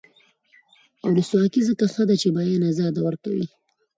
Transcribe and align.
ولسواکي 1.09 1.61
ځکه 1.69 1.85
ښه 1.93 2.03
ده 2.09 2.15
چې 2.21 2.27
د 2.31 2.33
بیان 2.37 2.61
ازادي 2.71 3.01
ورکوي. 3.03 3.45